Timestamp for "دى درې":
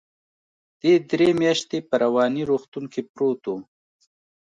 0.81-1.29